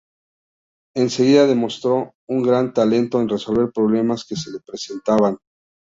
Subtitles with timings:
[0.95, 5.37] Enseguida demostró un gran talento en resolver problemas que se le presentaban.